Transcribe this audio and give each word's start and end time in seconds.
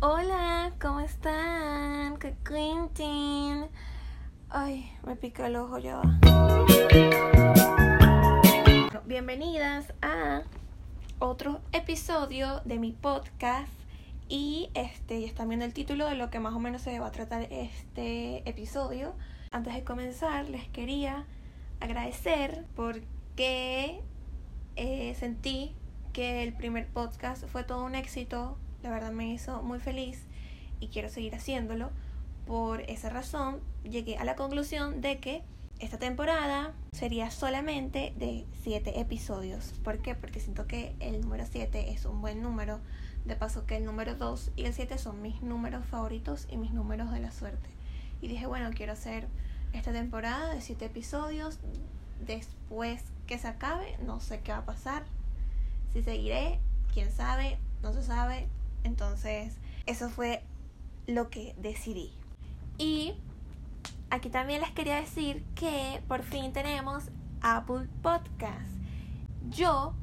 Hola, 0.00 0.74
¿cómo 0.80 1.00
están? 1.00 2.18
¿Qué 2.18 2.36
Quentin? 2.44 3.66
Ay, 4.48 4.92
me 5.04 5.16
pica 5.16 5.48
el 5.48 5.56
ojo 5.56 5.78
ya. 5.78 6.00
Bienvenidas 9.06 9.92
a 10.00 10.42
otro 11.18 11.60
episodio 11.72 12.60
de 12.64 12.78
mi 12.78 12.92
podcast. 12.92 13.72
Y 14.28 14.70
este, 14.74 15.20
ya 15.20 15.26
están 15.26 15.48
viendo 15.48 15.64
el 15.64 15.74
título 15.74 16.06
de 16.06 16.14
lo 16.14 16.30
que 16.30 16.38
más 16.38 16.54
o 16.54 16.60
menos 16.60 16.82
se 16.82 17.00
va 17.00 17.08
a 17.08 17.10
tratar 17.10 17.48
este 17.50 18.48
episodio. 18.48 19.14
Antes 19.50 19.74
de 19.74 19.82
comenzar, 19.82 20.48
les 20.48 20.68
quería 20.68 21.26
agradecer 21.80 22.66
porque 22.76 24.00
eh, 24.76 25.16
sentí 25.18 25.74
que 26.12 26.44
el 26.44 26.52
primer 26.52 26.86
podcast 26.86 27.44
fue 27.48 27.64
todo 27.64 27.84
un 27.84 27.96
éxito. 27.96 28.58
La 28.88 28.94
verdad 28.94 29.12
me 29.12 29.30
hizo 29.30 29.62
muy 29.62 29.80
feliz 29.80 30.24
y 30.80 30.88
quiero 30.88 31.10
seguir 31.10 31.34
haciéndolo. 31.34 31.90
Por 32.46 32.80
esa 32.88 33.10
razón 33.10 33.60
llegué 33.84 34.16
a 34.16 34.24
la 34.24 34.34
conclusión 34.34 35.02
de 35.02 35.18
que 35.18 35.42
esta 35.78 35.98
temporada 35.98 36.72
sería 36.92 37.30
solamente 37.30 38.14
de 38.16 38.46
7 38.62 38.98
episodios. 38.98 39.74
¿Por 39.84 39.98
qué? 39.98 40.14
Porque 40.14 40.40
siento 40.40 40.66
que 40.66 40.96
el 41.00 41.20
número 41.20 41.44
7 41.44 41.90
es 41.90 42.06
un 42.06 42.22
buen 42.22 42.42
número. 42.42 42.80
De 43.26 43.36
paso 43.36 43.66
que 43.66 43.76
el 43.76 43.84
número 43.84 44.14
2 44.14 44.52
y 44.56 44.64
el 44.64 44.72
7 44.72 44.96
son 44.96 45.20
mis 45.20 45.42
números 45.42 45.84
favoritos 45.84 46.48
y 46.50 46.56
mis 46.56 46.72
números 46.72 47.12
de 47.12 47.20
la 47.20 47.30
suerte. 47.30 47.68
Y 48.22 48.28
dije, 48.28 48.46
bueno, 48.46 48.70
quiero 48.74 48.94
hacer 48.94 49.28
esta 49.74 49.92
temporada 49.92 50.54
de 50.54 50.62
7 50.62 50.86
episodios. 50.86 51.58
Después 52.26 53.04
que 53.26 53.38
se 53.38 53.48
acabe, 53.48 53.98
no 54.06 54.20
sé 54.20 54.40
qué 54.40 54.52
va 54.52 54.58
a 54.58 54.64
pasar. 54.64 55.04
Si 55.92 56.02
seguiré, 56.02 56.58
quién 56.94 57.12
sabe, 57.12 57.58
no 57.82 57.92
se 57.92 58.02
sabe. 58.02 58.48
Entonces, 58.84 59.56
eso 59.86 60.08
fue 60.08 60.42
lo 61.06 61.30
que 61.30 61.54
decidí. 61.58 62.12
Y 62.78 63.14
aquí 64.10 64.30
también 64.30 64.60
les 64.60 64.70
quería 64.70 64.96
decir 64.96 65.44
que 65.54 66.02
por 66.08 66.22
fin 66.22 66.52
tenemos 66.52 67.10
Apple 67.40 67.88
Podcast. 68.02 68.70
Yo 69.50 69.94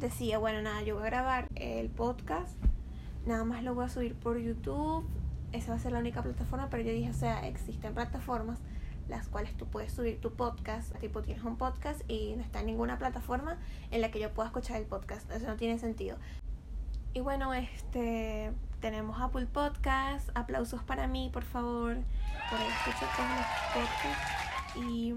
decía, 0.00 0.38
bueno, 0.38 0.62
nada, 0.62 0.82
yo 0.82 0.94
voy 0.94 1.04
a 1.04 1.06
grabar 1.06 1.48
el 1.54 1.88
podcast, 1.90 2.56
nada 3.26 3.44
más 3.44 3.62
lo 3.62 3.74
voy 3.74 3.84
a 3.84 3.88
subir 3.88 4.14
por 4.14 4.38
YouTube, 4.38 5.06
esa 5.52 5.70
va 5.70 5.76
a 5.76 5.78
ser 5.78 5.92
la 5.92 5.98
única 5.98 6.22
plataforma, 6.22 6.68
pero 6.70 6.82
yo 6.82 6.92
dije, 6.92 7.10
o 7.10 7.14
sea, 7.14 7.46
existen 7.46 7.94
plataformas 7.94 8.58
las 9.08 9.28
cuales 9.28 9.54
tú 9.56 9.66
puedes 9.66 9.92
subir 9.92 10.20
tu 10.20 10.32
podcast, 10.32 10.98
tipo 10.98 11.22
tienes 11.22 11.44
un 11.44 11.56
podcast 11.56 12.00
y 12.08 12.34
no 12.36 12.42
está 12.42 12.60
en 12.60 12.66
ninguna 12.66 12.98
plataforma 12.98 13.58
en 13.90 14.00
la 14.00 14.10
que 14.10 14.18
yo 14.18 14.32
pueda 14.32 14.48
escuchar 14.48 14.78
el 14.78 14.86
podcast, 14.86 15.30
eso 15.30 15.46
no 15.46 15.56
tiene 15.56 15.78
sentido. 15.78 16.16
Y 17.14 17.20
bueno, 17.20 17.54
este 17.54 18.50
tenemos 18.80 19.20
Apple 19.20 19.46
Podcast, 19.46 20.28
aplausos 20.34 20.82
para 20.82 21.06
mí, 21.06 21.30
por 21.32 21.44
favor, 21.44 21.96
por 22.50 22.58
ahí 22.58 22.66
escucho 22.66 23.06
todos 23.16 23.28
los 23.30 23.86
podcasts 23.86 24.76
y 24.76 25.14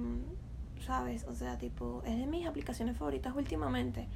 sabes, 0.86 1.24
o 1.24 1.34
sea, 1.34 1.58
tipo, 1.58 2.04
es 2.06 2.16
de 2.18 2.28
mis 2.28 2.46
aplicaciones 2.46 2.96
favoritas 2.98 3.36
últimamente. 3.36 4.08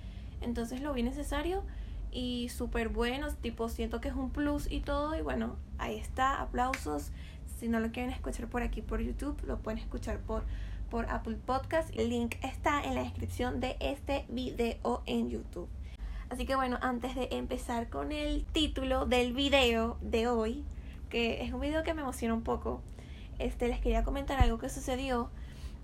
Entonces 0.42 0.82
lo 0.82 0.94
vi 0.94 1.02
necesario 1.02 1.64
y 2.12 2.50
súper 2.50 2.90
bueno, 2.90 3.34
tipo 3.42 3.68
siento 3.68 4.00
que 4.00 4.10
es 4.10 4.16
un 4.16 4.30
plus 4.30 4.72
y 4.72 4.82
todo 4.82 5.18
y 5.18 5.22
bueno, 5.22 5.56
ahí 5.80 5.98
está, 5.98 6.40
aplausos. 6.40 7.12
Si 7.58 7.68
no 7.68 7.80
lo 7.80 7.92
quieren 7.92 8.12
escuchar 8.12 8.48
por 8.48 8.62
aquí 8.62 8.84
por 8.84 9.02
YouTube, 9.02 9.42
lo 9.48 9.58
pueden 9.58 9.80
escuchar 9.80 10.20
por, 10.20 10.44
por 10.92 11.10
Apple 11.10 11.38
Podcast. 11.48 11.90
El 11.98 12.10
link 12.10 12.36
está 12.44 12.84
en 12.84 12.94
la 12.94 13.02
descripción 13.02 13.60
de 13.60 13.76
este 13.80 14.26
video 14.30 15.02
en 15.08 15.32
YouTube. 15.32 15.68
Así 16.32 16.46
que 16.46 16.56
bueno, 16.56 16.78
antes 16.82 17.14
de 17.14 17.28
empezar 17.32 17.90
con 17.90 18.14
el 18.14 18.46
título 18.46 19.06
del 19.06 19.34
video 19.34 19.98
de 20.00 20.30
hoy, 20.30 20.64
que 21.10 21.44
es 21.44 21.52
un 21.52 21.60
video 21.60 21.84
que 21.84 21.94
me 21.94 22.04
emociona 22.04 22.34
un 22.34 22.42
poco, 22.42 22.82
este 23.38 23.68
les 23.68 23.82
quería 23.82 24.06
comentar 24.06 24.40
algo 24.40 24.58
que 24.58 24.70
sucedió. 24.70 25.30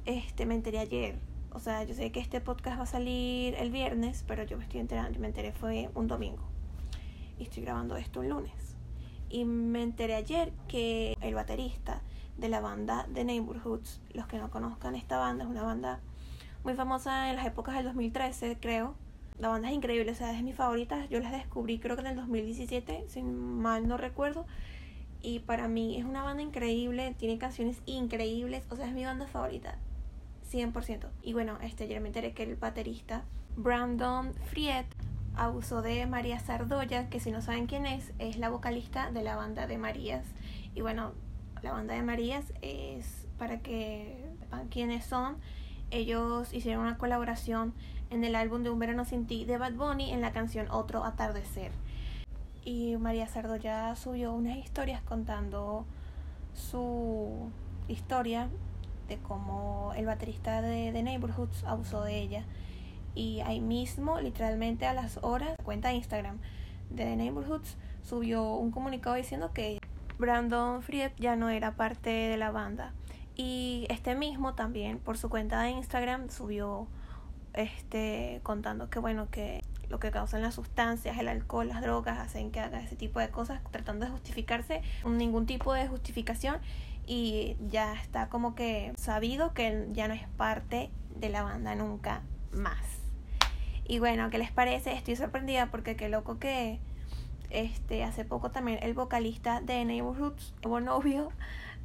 Este 0.06 0.46
me 0.46 0.56
enteré 0.56 0.80
ayer. 0.80 1.20
O 1.52 1.60
sea, 1.60 1.84
yo 1.84 1.94
sé 1.94 2.14
que 2.14 2.22
este 2.22 2.40
podcast 2.40 2.80
va 2.80 2.84
a 2.84 2.86
salir 2.86 3.56
el 3.56 3.72
viernes, 3.72 4.24
pero 4.26 4.44
yo 4.44 4.58
me 4.58 4.64
estoy 4.64 4.80
enterando, 4.80 5.20
me 5.20 5.28
enteré 5.28 5.52
fue 5.52 5.90
un 5.96 6.08
domingo. 6.08 6.48
Y 7.38 7.44
estoy 7.44 7.64
grabando 7.64 7.98
esto 7.98 8.22
un 8.22 8.30
lunes. 8.30 8.78
Y 9.30 9.44
me 9.44 9.84
enteré 9.84 10.16
ayer 10.16 10.54
que 10.70 11.18
el 11.20 11.36
baterista 11.36 12.02
de 12.38 12.48
la 12.48 12.62
banda 12.62 13.06
The 13.14 13.26
Neighborhoods, 13.26 14.00
los 14.14 14.28
que 14.28 14.38
no 14.38 14.50
conozcan 14.50 14.96
esta 14.96 15.18
banda, 15.18 15.44
es 15.44 15.50
una 15.50 15.64
banda 15.64 16.00
muy 16.64 16.74
famosa 16.74 17.32
en 17.32 17.36
las 17.36 17.46
épocas 17.46 17.76
del 17.76 17.84
2013, 17.84 18.60
creo 18.62 18.96
la 19.40 19.50
banda 19.50 19.70
es 19.70 19.76
increíble, 19.76 20.12
o 20.12 20.16
sea, 20.16 20.36
es 20.36 20.44
mi 20.44 20.54
favorita. 20.54 21.06
Yo 21.08 21.20
las 21.20 21.32
descubrí 21.32 21.80
creo 21.80 21.96
que 21.96 22.02
en 22.02 22.08
el 22.08 22.16
2017, 22.16 23.06
si 23.08 23.22
mal 23.22 23.88
no 23.88 23.98
recuerdo. 23.98 24.46
Y 25.22 25.40
para 25.40 25.68
mí 25.68 25.98
es 25.98 26.06
una 26.06 26.24
banda 26.24 26.44
increíble, 26.44 27.16
tiene 27.18 27.38
canciones 27.38 27.82
increíbles, 27.86 28.64
o 28.70 28.76
sea, 28.76 28.88
es 28.88 28.94
mi 28.94 29.04
banda 29.04 29.28
favorita, 29.28 29.78
100%. 30.52 31.08
Y 31.24 31.34
bueno, 31.34 31.58
este, 31.62 31.86
ayer 31.86 32.00
me 32.02 32.08
enteré 32.08 32.34
que 32.34 32.44
el 32.44 32.56
baterista 32.56 33.24
Brandon 33.56 34.34
Friet 34.46 34.86
abusó 35.36 35.82
de 35.82 36.06
María 36.06 36.40
Sardoya, 36.40 37.10
que 37.10 37.20
si 37.20 37.32
no 37.32 37.42
saben 37.42 37.68
quién 37.68 37.86
es, 37.86 38.14
es 38.20 38.38
la 38.38 38.50
vocalista 38.50 39.12
de 39.12 39.24
la 39.24 39.36
banda 39.36 39.68
de 39.68 39.78
Marías. 39.78 40.26
Y 40.76 40.82
bueno, 40.82 41.14
la 41.62 41.72
banda 41.72 41.94
de 41.94 42.04
Marías 42.04 42.54
es, 42.62 43.28
para 43.38 43.60
que 43.60 44.30
sepan 44.40 44.68
quiénes 44.68 45.06
son, 45.06 45.38
ellos 45.90 46.54
hicieron 46.54 46.84
una 46.84 46.98
colaboración 46.98 47.74
en 48.10 48.24
el 48.24 48.36
álbum 48.36 48.64
de 48.64 48.70
Un 48.70 48.80
Verano 48.80 49.06
Sin 49.06 49.28
Ti 49.28 49.46
de 49.46 49.58
Bad 49.58 49.74
Bunny 49.74 50.12
en 50.12 50.22
la 50.22 50.32
canción 50.32 50.70
Otro 50.72 51.04
Atardecer. 51.04 51.72
Y 52.64 52.98
María 52.98 53.28
Sardo 53.28 53.56
ya 53.56 53.96
subió 53.96 54.34
unas 54.34 54.58
historias 54.58 55.02
contando 55.02 55.86
su 56.54 57.50
historia 57.88 58.50
de 59.08 59.18
cómo 59.18 59.94
el 59.96 60.06
baterista 60.06 60.62
de 60.62 60.92
The 60.92 61.04
Neighborhoods 61.04 61.64
abusó 61.64 62.04
de 62.04 62.20
ella. 62.20 62.44
Y 63.16 63.42
ahí 63.42 63.62
mismo, 63.62 64.20
literalmente 64.20 64.86
a 64.86 64.94
las 64.94 65.18
horas, 65.24 65.56
cuenta 65.64 65.94
Instagram 65.94 66.38
de 66.90 67.06
The 67.06 67.16
Neighborhoods 67.16 67.78
subió 68.04 68.54
un 68.56 68.72
comunicado 68.72 69.16
diciendo 69.16 69.52
que 69.54 69.80
Brandon 70.18 70.82
Fried 70.82 71.12
ya 71.18 71.36
no 71.36 71.50
era 71.50 71.76
parte 71.76 72.10
de 72.10 72.38
la 72.38 72.52
banda. 72.52 72.94
Y 73.36 73.86
este 73.90 74.16
mismo 74.16 74.56
también 74.56 75.00
por 75.00 75.18
su 75.18 75.30
cuenta 75.30 75.62
de 75.62 75.70
Instagram 75.72 76.30
subió 76.30 76.88
este, 77.58 78.40
contando 78.44 78.90
que 78.90 79.00
bueno, 79.00 79.30
que 79.30 79.64
lo 79.90 80.00
que 80.00 80.12
causan 80.12 80.42
las 80.42 80.56
sustancias, 80.56 81.18
el 81.18 81.28
alcohol, 81.28 81.68
las 81.68 81.82
drogas, 81.82 82.20
hacen 82.20 82.52
que 82.52 82.60
haga 82.60 82.80
ese 82.80 82.96
tipo 82.96 83.20
de 83.20 83.30
cosas, 83.30 83.62
tratando 83.72 84.06
de 84.06 84.12
justificarse, 84.12 84.82
ningún 85.06 85.46
tipo 85.46 85.74
de 85.74 85.88
justificación 85.88 86.60
y 87.06 87.56
ya 87.70 87.94
está 87.94 88.28
como 88.28 88.54
que 88.54 88.94
sabido 88.98 89.54
que 89.54 89.88
ya 89.94 90.08
no 90.08 90.14
es 90.14 90.28
parte 90.36 90.92
de 91.16 91.30
la 91.30 91.42
banda 91.44 91.74
nunca 91.76 92.22
más. 92.52 92.84
Y 93.88 94.00
bueno, 94.00 94.30
¿qué 94.30 94.38
les 94.38 94.52
parece? 94.52 94.92
Estoy 94.94 95.16
sorprendida 95.16 95.68
porque 95.72 95.96
qué 95.96 96.10
loco 96.10 96.38
que 96.38 96.80
este 97.50 98.04
hace 98.04 98.26
poco 98.26 98.52
también 98.52 98.80
el 98.82 98.94
vocalista 98.94 99.62
de 99.62 99.86
Neighborhoods, 99.86 100.54
nuevo 100.62 100.82
novio 100.82 101.30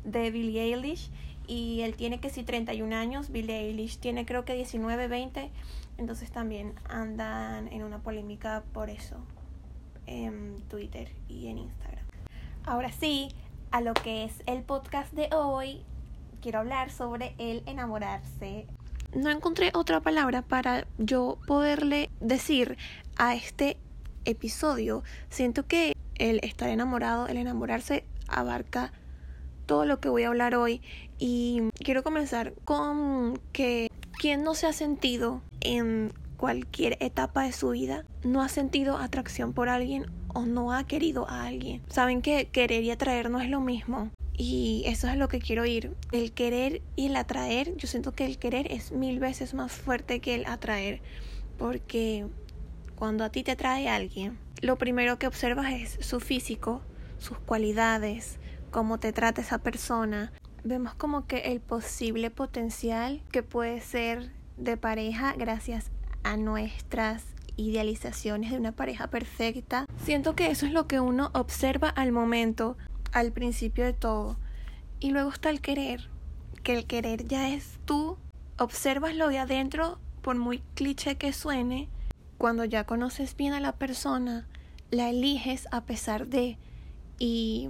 de 0.05 0.33
Billie 0.33 0.63
Eilish 0.63 1.11
y 1.47 1.81
él 1.83 1.95
tiene 1.95 2.21
que 2.21 2.31
sí 2.31 2.43
31 2.43 2.95
años, 2.95 3.31
Billie 3.31 3.69
Eilish 3.69 3.99
tiene 3.99 4.25
creo 4.27 4.45
que 4.45 4.55
19, 4.55 5.09
20, 5.09 5.51
entonces 5.99 6.31
también 6.31 6.75
andan 6.89 7.69
en 7.69 7.85
una 7.85 7.99
polémica 7.99 8.63
por 8.73 8.91
eso 8.91 9.17
en 10.07 10.63
Twitter 10.69 11.13
y 11.29 11.49
en 11.49 11.59
Instagram. 11.59 12.05
Ahora 12.65 12.93
sí, 12.93 13.29
a 13.71 13.81
lo 13.81 13.95
que 13.95 14.25
es 14.25 14.43
el 14.47 14.63
podcast 14.63 15.13
de 15.13 15.29
hoy, 15.33 15.83
quiero 16.41 16.61
hablar 16.61 16.91
sobre 16.91 17.35
el 17.39 17.63
enamorarse. 17.67 18.67
No 19.15 19.31
encontré 19.31 19.71
otra 19.75 20.01
palabra 20.01 20.43
para 20.43 20.87
yo 20.99 21.39
poderle 21.47 22.11
decir 22.21 22.77
a 23.17 23.35
este 23.35 23.77
episodio. 24.25 25.03
Siento 25.29 25.67
que 25.67 25.97
el 26.17 26.41
estar 26.43 26.69
enamorado, 26.69 27.27
el 27.27 27.37
enamorarse 27.37 28.05
abarca 28.29 28.93
todo 29.67 29.85
lo 29.85 30.01
que 30.01 30.09
voy 30.09 30.25
a 30.25 30.29
hablar 30.29 30.55
hoy 30.55 30.81
y 31.19 31.63
quiero 31.75 32.03
comenzar 32.03 32.55
con 32.65 33.39
que 33.53 33.89
quien 34.19 34.45
no 34.45 34.55
se 34.55 34.67
ha 34.67 34.73
sentido 34.73 35.43
en 35.61 36.13
cualquier 36.37 36.97
etapa 37.01 37.45
de 37.45 37.53
su 37.53 37.71
vida, 37.71 38.05
no 38.25 38.43
ha 38.43 38.49
sentido 38.49 38.97
atracción 38.97 39.53
por 39.53 39.69
alguien 39.69 40.07
o 40.35 40.45
no 40.45 40.73
ha 40.73 40.85
querido 40.85 41.29
a 41.29 41.47
alguien. 41.47 41.83
Saben 41.89 42.23
que 42.23 42.47
querer 42.47 42.83
y 42.83 42.91
atraer 42.91 43.31
no 43.31 43.41
es 43.41 43.49
lo 43.49 43.61
mismo. 43.61 44.11
Y 44.37 44.83
eso 44.87 45.09
es 45.09 45.17
lo 45.17 45.29
que 45.29 45.39
quiero 45.39 45.67
ir. 45.67 45.95
El 46.11 46.33
querer 46.33 46.83
y 46.97 47.07
el 47.07 47.17
atraer, 47.17 47.77
yo 47.77 47.87
siento 47.87 48.13
que 48.13 48.27
el 48.27 48.39
querer 48.39 48.73
es 48.73 48.91
mil 48.91 49.21
veces 49.21 49.55
más 49.55 49.71
fuerte 49.71 50.21
que 50.21 50.35
el 50.35 50.47
atraer. 50.47 51.01
Porque 51.59 52.27
cuando 52.97 53.23
a 53.23 53.31
ti 53.31 53.45
te 53.45 53.53
atrae 53.53 53.89
alguien, 53.89 54.39
lo 54.63 54.79
primero 54.79 55.19
que 55.19 55.27
observas 55.27 55.73
es 55.73 55.99
su 56.05 56.19
físico, 56.19 56.83
sus 57.19 57.39
cualidades, 57.39 58.39
cómo 58.73 58.99
te 58.99 59.13
trata 59.13 59.41
esa 59.41 59.59
persona, 59.59 60.33
vemos 60.65 60.95
como 60.95 61.27
que 61.29 61.53
el 61.53 61.61
posible 61.61 62.31
potencial 62.31 63.23
que 63.31 63.45
puede 63.45 63.81
ser 63.81 64.33
de 64.57 64.77
pareja 64.77 65.35
gracias 65.37 65.93
a 66.25 66.37
nuestras 66.37 67.25
idealizaciones 67.57 68.51
de 68.51 68.57
una 68.57 68.73
pareja 68.73 69.09
perfecta. 69.09 69.87
Siento 70.05 70.35
que 70.35 70.51
eso 70.51 70.67
es 70.67 70.73
lo 70.73 70.89
que 70.89 70.99
uno 70.99 71.31
observa 71.35 71.89
al 71.89 72.11
momento, 72.11 72.77
al 73.13 73.31
principio 73.31 73.85
de 73.85 73.93
todo. 73.93 74.39
Y 74.99 75.11
luego 75.11 75.31
está 75.31 75.51
el 75.51 75.61
querer, 75.61 76.09
que 76.63 76.75
el 76.75 76.87
querer 76.87 77.27
ya 77.27 77.51
es 77.51 77.79
tú, 77.85 78.17
observas 78.59 79.15
lo 79.15 79.29
de 79.29 79.39
adentro, 79.39 80.01
por 80.23 80.37
muy 80.37 80.63
cliché 80.75 81.17
que 81.17 81.33
suene, 81.33 81.89
cuando 82.39 82.65
ya 82.65 82.85
conoces 82.85 83.37
bien 83.37 83.53
a 83.53 83.61
la 83.61 83.73
persona, 83.73 84.49
la 84.91 85.11
eliges 85.11 85.69
a 85.71 85.85
pesar 85.85 86.27
de... 86.29 86.59
Y 87.19 87.69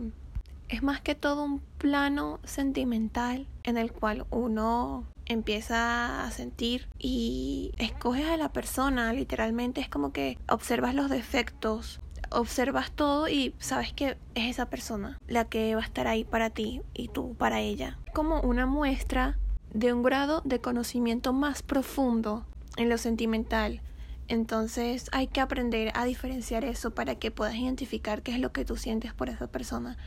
es 0.72 0.82
más 0.82 1.02
que 1.02 1.14
todo 1.14 1.44
un 1.44 1.60
plano 1.76 2.40
sentimental 2.44 3.46
en 3.62 3.76
el 3.76 3.92
cual 3.92 4.24
uno 4.30 5.04
empieza 5.26 6.24
a 6.24 6.30
sentir 6.30 6.88
y 6.98 7.72
escoges 7.76 8.26
a 8.26 8.38
la 8.38 8.52
persona, 8.52 9.12
literalmente 9.12 9.82
es 9.82 9.90
como 9.90 10.12
que 10.12 10.38
observas 10.48 10.94
los 10.94 11.10
defectos, 11.10 12.00
observas 12.30 12.90
todo 12.90 13.28
y 13.28 13.54
sabes 13.58 13.92
que 13.92 14.16
es 14.34 14.50
esa 14.50 14.66
persona 14.66 15.18
la 15.28 15.44
que 15.44 15.74
va 15.74 15.82
a 15.82 15.84
estar 15.84 16.06
ahí 16.06 16.24
para 16.24 16.48
ti 16.48 16.80
y 16.94 17.08
tú 17.08 17.34
para 17.34 17.60
ella. 17.60 17.98
Como 18.14 18.40
una 18.40 18.64
muestra 18.64 19.38
de 19.74 19.92
un 19.92 20.02
grado 20.02 20.40
de 20.46 20.62
conocimiento 20.62 21.34
más 21.34 21.62
profundo 21.62 22.46
en 22.78 22.88
lo 22.88 22.96
sentimental. 22.96 23.82
Entonces 24.26 25.10
hay 25.12 25.26
que 25.26 25.42
aprender 25.42 25.92
a 25.94 26.06
diferenciar 26.06 26.64
eso 26.64 26.94
para 26.94 27.16
que 27.16 27.30
puedas 27.30 27.56
identificar 27.56 28.22
qué 28.22 28.32
es 28.32 28.38
lo 28.38 28.52
que 28.52 28.64
tú 28.64 28.78
sientes 28.78 29.12
por 29.12 29.28
esa 29.28 29.48
persona 29.48 29.98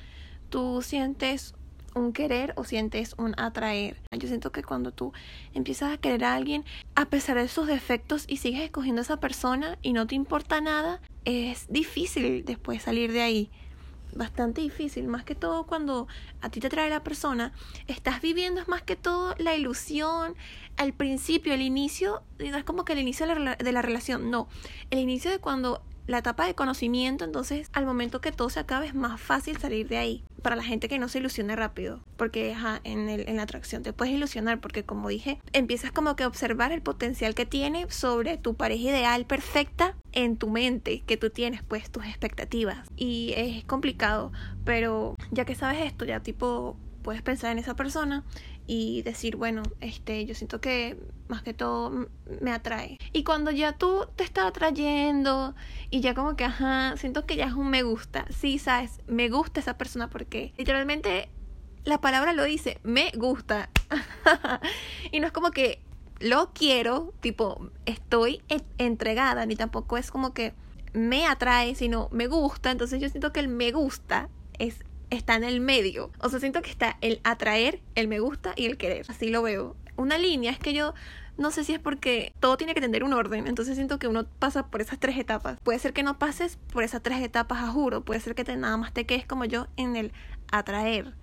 tú 0.55 0.81
sientes 0.81 1.53
un 1.95 2.13
querer 2.13 2.53
o 2.55 2.63
sientes 2.63 3.13
un 3.17 3.37
atraer. 3.37 4.01
Yo 4.17 4.29
siento 4.29 4.53
que 4.53 4.63
cuando 4.63 4.93
tú 4.93 5.11
empiezas 5.53 5.93
a 5.93 5.97
querer 5.97 6.23
a 6.23 6.33
alguien, 6.33 6.63
a 6.95 7.07
pesar 7.07 7.35
de 7.35 7.49
sus 7.49 7.67
defectos 7.67 8.23
y 8.25 8.37
sigues 8.37 8.61
escogiendo 8.61 9.01
a 9.01 9.03
esa 9.03 9.19
persona 9.19 9.77
y 9.81 9.91
no 9.91 10.07
te 10.07 10.15
importa 10.15 10.61
nada, 10.61 11.01
es 11.25 11.67
difícil 11.67 12.45
después 12.45 12.83
salir 12.83 13.11
de 13.11 13.21
ahí. 13.21 13.51
Bastante 14.15 14.61
difícil, 14.61 15.09
más 15.09 15.25
que 15.25 15.35
todo 15.35 15.65
cuando 15.65 16.07
a 16.39 16.47
ti 16.47 16.61
te 16.61 16.67
atrae 16.67 16.89
la 16.89 17.03
persona, 17.03 17.51
estás 17.87 18.21
viviendo 18.21 18.61
es 18.61 18.69
más 18.69 18.81
que 18.81 18.95
todo 18.95 19.35
la 19.37 19.55
ilusión, 19.55 20.35
al 20.77 20.93
principio, 20.93 21.53
el 21.53 21.61
inicio, 21.61 22.23
es 22.39 22.63
como 22.63 22.85
que 22.85 22.93
el 22.93 22.99
inicio 22.99 23.27
de 23.27 23.35
la, 23.37 23.55
de 23.57 23.71
la 23.73 23.81
relación, 23.81 24.31
no, 24.31 24.47
el 24.89 24.99
inicio 24.99 25.31
de 25.31 25.39
cuando 25.39 25.83
la 26.07 26.19
etapa 26.19 26.45
de 26.45 26.55
conocimiento, 26.55 27.25
entonces 27.25 27.69
al 27.73 27.85
momento 27.85 28.21
que 28.21 28.31
todo 28.31 28.49
se 28.49 28.59
acabe 28.59 28.87
es 28.87 28.95
más 28.95 29.19
fácil 29.19 29.57
salir 29.57 29.87
de 29.87 29.97
ahí. 29.97 30.23
Para 30.41 30.55
la 30.55 30.63
gente 30.63 30.87
que 30.87 30.99
no 30.99 31.09
se 31.09 31.17
ilusione 31.17 31.55
rápido, 31.55 32.01
porque 32.17 32.53
ajá, 32.53 32.79
en, 32.83 33.09
el, 33.09 33.27
en 33.27 33.37
la 33.37 33.43
atracción 33.43 33.81
te 33.81 33.93
puedes 33.93 34.13
ilusionar, 34.13 34.59
porque 34.59 34.83
como 34.83 35.09
dije, 35.09 35.39
empiezas 35.53 35.91
como 35.91 36.15
que 36.15 36.23
a 36.23 36.27
observar 36.27 36.71
el 36.71 36.83
potencial 36.83 37.33
que 37.33 37.47
tiene 37.47 37.89
sobre 37.89 38.37
tu 38.37 38.53
pareja 38.53 38.89
ideal 38.89 39.25
perfecta 39.25 39.95
en 40.11 40.37
tu 40.37 40.49
mente, 40.49 41.01
que 41.07 41.17
tú 41.17 41.31
tienes 41.31 41.63
pues 41.63 41.89
tus 41.89 42.05
expectativas. 42.05 42.87
Y 42.95 43.33
es 43.35 43.63
complicado, 43.65 44.31
pero 44.63 45.15
ya 45.31 45.45
que 45.45 45.55
sabes 45.55 45.83
esto, 45.83 46.05
ya 46.05 46.19
tipo 46.19 46.77
puedes 47.05 47.21
pensar 47.21 47.51
en 47.51 47.59
esa 47.59 47.75
persona 47.75 48.23
y 48.67 49.01
decir, 49.03 49.35
bueno, 49.35 49.63
este, 49.81 50.25
yo 50.25 50.35
siento 50.35 50.59
que 50.59 50.97
más 51.27 51.43
que 51.43 51.53
todo 51.53 52.07
me 52.41 52.51
atrae. 52.51 52.97
Y 53.13 53.23
cuando 53.23 53.51
ya 53.51 53.73
tú 53.73 54.07
te 54.15 54.23
estás 54.23 54.45
atrayendo 54.45 55.55
y 55.89 56.01
ya 56.01 56.13
como 56.13 56.35
que, 56.35 56.45
ajá, 56.45 56.95
siento 56.97 57.25
que 57.25 57.35
ya 57.35 57.45
es 57.45 57.53
un 57.53 57.69
me 57.69 57.83
gusta. 57.83 58.25
Sí, 58.29 58.59
sabes, 58.59 59.01
me 59.07 59.29
gusta 59.29 59.59
esa 59.59 59.77
persona 59.77 60.09
porque 60.09 60.53
literalmente 60.57 61.29
la 61.83 62.01
palabra 62.01 62.33
lo 62.33 62.43
dice, 62.43 62.79
me 62.83 63.11
gusta. 63.15 63.69
y 65.11 65.19
no 65.19 65.27
es 65.27 65.33
como 65.33 65.51
que 65.51 65.81
lo 66.19 66.51
quiero, 66.53 67.13
tipo, 67.19 67.69
estoy 67.85 68.41
entregada, 68.77 69.45
ni 69.45 69.55
tampoco 69.55 69.97
es 69.97 70.11
como 70.11 70.33
que 70.33 70.53
me 70.93 71.27
atrae, 71.27 71.75
sino 71.75 72.09
me 72.11 72.27
gusta. 72.27 72.71
Entonces 72.71 73.01
yo 73.01 73.09
siento 73.09 73.31
que 73.31 73.41
el 73.41 73.47
me 73.47 73.71
gusta 73.71 74.29
es 74.57 74.84
está 75.09 75.35
en 75.35 75.43
el 75.43 75.59
medio. 75.59 76.11
O 76.19 76.29
sea, 76.29 76.39
siento 76.39 76.61
que 76.61 76.69
está 76.69 76.97
el 77.01 77.19
atraer, 77.23 77.81
el 77.95 78.07
me 78.07 78.19
gusta 78.19 78.53
y 78.55 78.65
el 78.65 78.77
querer. 78.77 79.05
Así 79.09 79.29
lo 79.29 79.41
veo. 79.41 79.75
Una 79.95 80.17
línea 80.17 80.51
es 80.51 80.59
que 80.59 80.73
yo 80.73 80.93
no 81.37 81.51
sé 81.51 81.63
si 81.63 81.73
es 81.73 81.79
porque 81.79 82.33
todo 82.39 82.57
tiene 82.57 82.73
que 82.73 82.81
tener 82.81 83.03
un 83.03 83.13
orden, 83.13 83.47
entonces 83.47 83.75
siento 83.75 83.99
que 83.99 84.07
uno 84.07 84.25
pasa 84.39 84.67
por 84.67 84.81
esas 84.81 84.99
tres 84.99 85.17
etapas. 85.17 85.59
Puede 85.61 85.79
ser 85.79 85.93
que 85.93 86.03
no 86.03 86.17
pases 86.17 86.57
por 86.71 86.83
esas 86.83 87.01
tres 87.01 87.21
etapas 87.21 87.61
a 87.63 87.67
juro, 87.67 88.03
puede 88.03 88.19
ser 88.19 88.35
que 88.35 88.43
te, 88.43 88.55
nada 88.55 88.77
más 88.77 88.93
te 88.93 89.05
quedes 89.05 89.25
como 89.25 89.45
yo 89.45 89.67
en 89.77 89.95
el 89.95 90.11
atraer. 90.51 91.13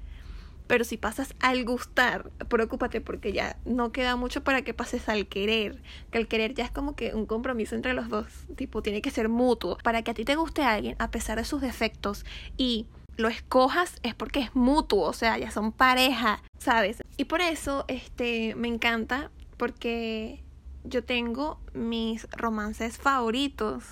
Pero 0.67 0.85
si 0.85 0.97
pasas 0.97 1.35
al 1.41 1.65
gustar, 1.65 2.31
preocúpate 2.49 3.01
porque 3.01 3.33
ya 3.33 3.59
no 3.65 3.93
queda 3.93 4.17
mucho 4.17 4.43
para 4.43 4.63
que 4.63 4.73
pases 4.73 5.09
al 5.09 5.27
querer. 5.27 5.83
Que 6.11 6.19
el 6.19 6.29
querer 6.29 6.55
ya 6.55 6.65
es 6.65 6.71
como 6.71 6.95
que 6.95 7.15
un 7.15 7.27
compromiso 7.27 7.75
entre 7.75 7.93
los 7.93 8.09
dos. 8.09 8.27
Tipo, 8.57 8.81
tiene 8.81 9.03
que 9.03 9.11
ser 9.11 9.29
mutuo. 9.29 9.77
Para 9.83 10.03
que 10.03 10.13
a 10.13 10.15
ti 10.15 10.25
te 10.25 10.37
guste 10.37 10.63
a 10.63 10.73
alguien, 10.73 10.97
a 10.99 11.11
pesar 11.11 11.37
de 11.37 11.45
sus 11.45 11.61
defectos 11.61 12.25
y 12.57 12.87
lo 13.17 13.29
escojas 13.29 13.99
es 14.03 14.15
porque 14.15 14.41
es 14.41 14.55
mutuo, 14.55 15.09
o 15.09 15.13
sea, 15.13 15.39
ya 15.39 15.51
son 15.51 15.73
pareja, 15.73 16.43
¿sabes? 16.59 17.03
Y 17.17 17.25
por 17.25 17.41
eso 17.41 17.85
este 17.89 18.55
me 18.55 18.69
encanta 18.69 19.31
porque 19.57 20.43
yo 20.85 21.05
tengo 21.05 21.61
mis 21.75 22.29
romances 22.33 22.99
favoritos. 22.99 23.85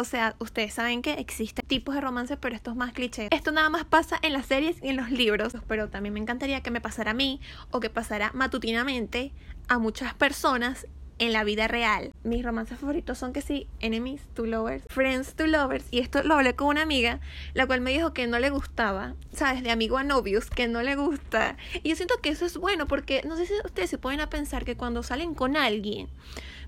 O 0.00 0.04
sea, 0.04 0.36
ustedes 0.38 0.74
saben 0.74 1.02
que 1.02 1.14
existen 1.14 1.66
tipos 1.66 1.94
de 1.94 2.00
romances, 2.00 2.38
pero 2.40 2.54
esto 2.54 2.70
es 2.70 2.76
más 2.76 2.92
cliché. 2.92 3.28
Esto 3.32 3.50
nada 3.50 3.68
más 3.68 3.84
pasa 3.84 4.16
en 4.22 4.32
las 4.32 4.46
series 4.46 4.80
y 4.80 4.88
en 4.88 4.96
los 4.96 5.10
libros, 5.10 5.54
pero 5.66 5.88
también 5.88 6.14
me 6.14 6.20
encantaría 6.20 6.60
que 6.60 6.70
me 6.70 6.80
pasara 6.80 7.10
a 7.10 7.14
mí 7.14 7.40
o 7.72 7.80
que 7.80 7.90
pasara 7.90 8.30
matutinamente 8.32 9.32
a 9.66 9.78
muchas 9.78 10.14
personas 10.14 10.86
en 11.18 11.32
la 11.32 11.44
vida 11.44 11.68
real. 11.68 12.12
Mis 12.24 12.44
romances 12.44 12.78
favoritos 12.78 13.18
son 13.18 13.32
que 13.32 13.42
sí, 13.42 13.66
Enemies 13.80 14.22
to 14.34 14.46
Lovers, 14.46 14.84
Friends 14.88 15.34
to 15.34 15.46
Lovers. 15.46 15.84
Y 15.90 16.00
esto 16.00 16.22
lo 16.22 16.34
hablé 16.34 16.54
con 16.54 16.68
una 16.68 16.82
amiga, 16.82 17.20
la 17.54 17.66
cual 17.66 17.80
me 17.80 17.90
dijo 17.90 18.12
que 18.12 18.26
no 18.26 18.38
le 18.38 18.50
gustaba, 18.50 19.14
¿sabes? 19.32 19.62
De 19.62 19.70
amigo 19.70 19.98
a 19.98 20.04
novios, 20.04 20.50
que 20.50 20.68
no 20.68 20.82
le 20.82 20.96
gusta. 20.96 21.56
Y 21.82 21.90
yo 21.90 21.96
siento 21.96 22.16
que 22.22 22.30
eso 22.30 22.46
es 22.46 22.56
bueno 22.56 22.86
porque 22.86 23.22
no 23.26 23.36
sé 23.36 23.46
si 23.46 23.52
ustedes 23.64 23.90
se 23.90 23.98
pueden 23.98 24.20
a 24.20 24.30
pensar 24.30 24.64
que 24.64 24.76
cuando 24.76 25.02
salen 25.02 25.34
con 25.34 25.56
alguien, 25.56 26.08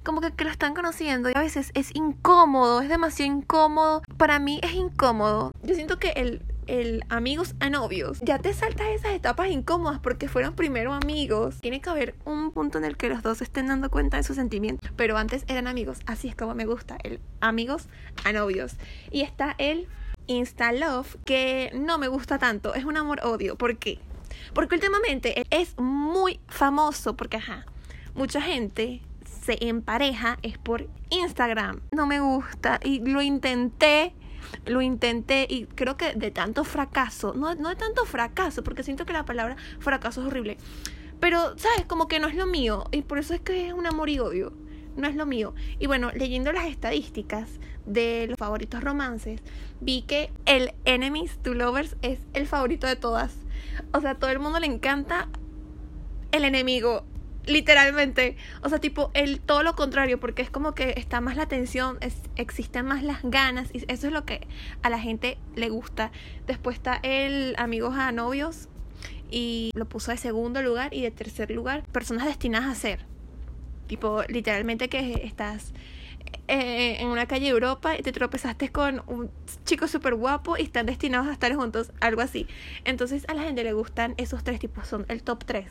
como 0.02 0.20
que, 0.20 0.32
que 0.32 0.44
lo 0.44 0.50
están 0.50 0.74
conociendo 0.74 1.30
y 1.30 1.32
a 1.34 1.40
veces 1.40 1.70
es 1.74 1.94
incómodo, 1.94 2.80
es 2.80 2.88
demasiado 2.88 3.32
incómodo. 3.32 4.02
Para 4.16 4.38
mí 4.38 4.60
es 4.62 4.72
incómodo. 4.72 5.52
Yo 5.62 5.74
siento 5.74 5.98
que 5.98 6.10
el 6.10 6.42
el 6.70 7.04
amigos 7.08 7.56
a 7.58 7.68
novios, 7.68 8.20
ya 8.22 8.38
te 8.38 8.54
saltas 8.54 8.86
esas 8.88 9.12
etapas 9.12 9.48
incómodas 9.50 9.98
porque 9.98 10.28
fueron 10.28 10.54
primero 10.54 10.92
amigos. 10.92 11.56
Tiene 11.60 11.80
que 11.80 11.90
haber 11.90 12.14
un 12.24 12.52
punto 12.52 12.78
en 12.78 12.84
el 12.84 12.96
que 12.96 13.08
los 13.08 13.22
dos 13.22 13.42
estén 13.42 13.66
dando 13.66 13.90
cuenta 13.90 14.18
de 14.18 14.22
sus 14.22 14.36
sentimientos. 14.36 14.88
Pero 14.96 15.18
antes 15.18 15.44
eran 15.48 15.66
amigos. 15.66 15.98
Así 16.06 16.28
es 16.28 16.36
como 16.36 16.54
me 16.54 16.66
gusta. 16.66 16.96
El 17.02 17.18
amigos 17.40 17.88
a 18.24 18.32
novios. 18.32 18.76
Y 19.10 19.22
está 19.22 19.56
el 19.58 19.88
Insta 20.28 20.70
Love 20.70 21.16
que 21.24 21.72
no 21.74 21.98
me 21.98 22.06
gusta 22.06 22.38
tanto. 22.38 22.72
Es 22.74 22.84
un 22.84 22.96
amor-odio. 22.96 23.56
¿Por 23.56 23.76
qué? 23.76 23.98
Porque 24.54 24.76
últimamente 24.76 25.44
es 25.50 25.76
muy 25.76 26.38
famoso. 26.46 27.16
Porque, 27.16 27.38
ajá, 27.38 27.66
mucha 28.14 28.40
gente 28.40 29.02
se 29.24 29.66
empareja 29.66 30.38
es 30.42 30.56
por 30.56 30.86
Instagram. 31.10 31.80
No 31.90 32.06
me 32.06 32.20
gusta. 32.20 32.78
Y 32.84 33.00
lo 33.00 33.22
intenté 33.22 34.14
lo 34.66 34.82
intenté 34.82 35.46
y 35.48 35.66
creo 35.66 35.96
que 35.96 36.14
de 36.14 36.30
tanto 36.30 36.64
fracaso, 36.64 37.34
no, 37.34 37.54
no 37.54 37.68
de 37.68 37.76
tanto 37.76 38.04
fracaso, 38.04 38.62
porque 38.62 38.82
siento 38.82 39.06
que 39.06 39.12
la 39.12 39.24
palabra 39.24 39.56
fracaso 39.78 40.20
es 40.20 40.26
horrible, 40.26 40.56
pero, 41.20 41.56
¿sabes? 41.58 41.84
Como 41.86 42.08
que 42.08 42.18
no 42.18 42.28
es 42.28 42.34
lo 42.34 42.46
mío 42.46 42.84
y 42.92 43.02
por 43.02 43.18
eso 43.18 43.34
es 43.34 43.40
que 43.40 43.68
es 43.68 43.72
un 43.72 43.86
amor 43.86 44.08
y 44.08 44.18
odio, 44.18 44.52
no 44.96 45.06
es 45.06 45.14
lo 45.14 45.26
mío. 45.26 45.54
Y 45.78 45.86
bueno, 45.86 46.10
leyendo 46.14 46.50
las 46.52 46.66
estadísticas 46.66 47.60
de 47.86 48.26
los 48.28 48.38
favoritos 48.38 48.82
romances, 48.82 49.42
vi 49.80 50.02
que 50.02 50.32
el 50.46 50.72
Enemies 50.84 51.38
to 51.42 51.54
Lovers 51.54 51.96
es 52.02 52.20
el 52.32 52.46
favorito 52.46 52.86
de 52.86 52.96
todas. 52.96 53.36
O 53.92 54.00
sea, 54.00 54.12
a 54.12 54.14
todo 54.14 54.30
el 54.30 54.38
mundo 54.38 54.60
le 54.60 54.66
encanta 54.66 55.28
el 56.32 56.44
enemigo 56.44 57.04
literalmente. 57.46 58.36
O 58.62 58.68
sea, 58.68 58.78
tipo, 58.78 59.10
el 59.14 59.40
todo 59.40 59.62
lo 59.62 59.74
contrario, 59.74 60.20
porque 60.20 60.42
es 60.42 60.50
como 60.50 60.74
que 60.74 60.94
está 60.96 61.20
más 61.20 61.36
la 61.36 61.46
tensión, 61.46 61.98
es, 62.00 62.16
existen 62.36 62.86
más 62.86 63.02
las 63.02 63.22
ganas, 63.22 63.70
y 63.72 63.84
eso 63.88 64.06
es 64.06 64.12
lo 64.12 64.24
que 64.24 64.46
a 64.82 64.90
la 64.90 64.98
gente 64.98 65.38
le 65.54 65.68
gusta. 65.68 66.10
Después 66.46 66.76
está 66.76 67.00
el 67.02 67.54
amigos 67.58 67.96
a 67.96 68.12
novios, 68.12 68.68
y 69.30 69.70
lo 69.74 69.88
puso 69.88 70.10
de 70.10 70.16
segundo 70.16 70.62
lugar, 70.62 70.92
y 70.94 71.02
de 71.02 71.10
tercer 71.10 71.50
lugar, 71.50 71.84
personas 71.84 72.26
destinadas 72.26 72.68
a 72.68 72.74
ser. 72.74 73.06
Tipo, 73.86 74.22
literalmente 74.28 74.88
que 74.88 75.22
estás 75.24 75.72
eh, 76.46 76.98
en 77.00 77.08
una 77.08 77.26
calle 77.26 77.46
de 77.46 77.50
Europa 77.50 77.96
y 77.98 78.02
te 78.02 78.12
tropezaste 78.12 78.70
con 78.70 79.02
un 79.06 79.30
chico 79.64 79.88
súper 79.88 80.14
guapo 80.14 80.56
y 80.56 80.62
están 80.62 80.86
destinados 80.86 81.26
a 81.26 81.32
estar 81.32 81.52
juntos, 81.54 81.92
algo 82.00 82.20
así. 82.20 82.46
Entonces 82.84 83.24
a 83.28 83.34
la 83.34 83.42
gente 83.42 83.64
le 83.64 83.72
gustan 83.72 84.14
esos 84.16 84.44
tres 84.44 84.60
tipos, 84.60 84.86
son 84.86 85.06
el 85.08 85.24
top 85.24 85.44
3 85.44 85.66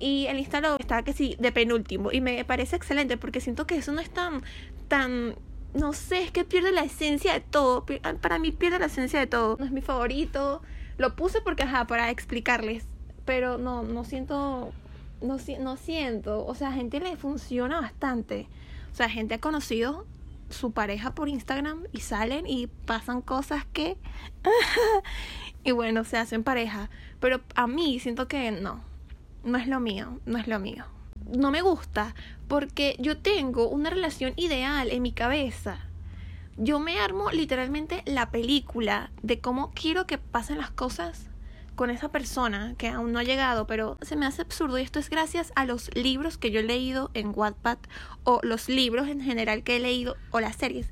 y 0.00 0.26
el 0.26 0.38
instalador 0.38 0.80
está 0.80 1.02
que 1.02 1.12
sí 1.12 1.36
de 1.38 1.52
penúltimo 1.52 2.10
y 2.10 2.20
me 2.20 2.44
parece 2.44 2.76
excelente 2.76 3.16
porque 3.16 3.40
siento 3.40 3.66
que 3.66 3.76
eso 3.76 3.92
no 3.92 4.00
es 4.00 4.10
tan 4.10 4.42
tan 4.88 5.36
no 5.72 5.92
sé, 5.92 6.24
es 6.24 6.32
que 6.32 6.44
pierde 6.44 6.72
la 6.72 6.82
esencia 6.82 7.32
de 7.32 7.40
todo. 7.40 7.86
Para 8.20 8.40
mí 8.40 8.50
pierde 8.50 8.80
la 8.80 8.86
esencia 8.86 9.20
de 9.20 9.28
todo. 9.28 9.56
No 9.56 9.64
es 9.64 9.70
mi 9.70 9.82
favorito. 9.82 10.62
Lo 10.98 11.14
puse 11.14 11.40
porque 11.42 11.62
ajá, 11.62 11.86
para 11.86 12.10
explicarles, 12.10 12.84
pero 13.24 13.56
no 13.56 13.84
no 13.84 14.02
siento 14.04 14.72
no, 15.20 15.36
no 15.60 15.76
siento, 15.76 16.46
o 16.46 16.54
sea, 16.54 16.68
a 16.68 16.72
gente 16.72 17.00
le 17.00 17.16
funciona 17.16 17.80
bastante. 17.80 18.48
O 18.92 18.94
sea, 18.94 19.08
gente 19.08 19.34
ha 19.34 19.40
conocido 19.40 20.06
su 20.48 20.72
pareja 20.72 21.14
por 21.14 21.28
Instagram 21.28 21.84
y 21.92 22.00
salen 22.00 22.46
y 22.46 22.66
pasan 22.66 23.22
cosas 23.22 23.64
que... 23.72 23.96
y 25.64 25.70
bueno, 25.70 26.04
se 26.04 26.16
hacen 26.16 26.42
pareja. 26.42 26.90
Pero 27.20 27.40
a 27.54 27.66
mí 27.66 28.00
siento 28.00 28.26
que 28.26 28.50
no, 28.50 28.82
no 29.44 29.58
es 29.58 29.66
lo 29.66 29.80
mío, 29.80 30.18
no 30.26 30.38
es 30.38 30.46
lo 30.46 30.58
mío. 30.58 30.84
No 31.26 31.50
me 31.50 31.62
gusta 31.62 32.14
porque 32.48 32.96
yo 32.98 33.18
tengo 33.18 33.68
una 33.68 33.90
relación 33.90 34.32
ideal 34.36 34.90
en 34.90 35.02
mi 35.02 35.12
cabeza. 35.12 35.78
Yo 36.56 36.78
me 36.78 36.98
armo 36.98 37.30
literalmente 37.30 38.02
la 38.06 38.30
película 38.30 39.10
de 39.22 39.40
cómo 39.40 39.72
quiero 39.74 40.06
que 40.06 40.18
pasen 40.18 40.58
las 40.58 40.70
cosas 40.70 41.26
con 41.74 41.88
esa 41.88 42.10
persona 42.10 42.74
que 42.76 42.88
aún 42.88 43.12
no 43.12 43.20
ha 43.20 43.24
llegado, 43.24 43.66
pero 43.66 43.96
se 44.02 44.16
me 44.16 44.26
hace 44.26 44.42
absurdo 44.42 44.78
y 44.78 44.82
esto 44.82 44.98
es 44.98 45.08
gracias 45.08 45.52
a 45.56 45.64
los 45.64 45.94
libros 45.94 46.36
que 46.36 46.50
yo 46.50 46.60
he 46.60 46.64
leído 46.64 47.10
en 47.14 47.32
Wattpad 47.34 47.78
o 48.24 48.40
los 48.42 48.68
libros 48.68 49.08
en 49.08 49.22
general 49.22 49.62
que 49.62 49.76
he 49.76 49.80
leído 49.80 50.16
o 50.30 50.40
las 50.40 50.56
series 50.56 50.90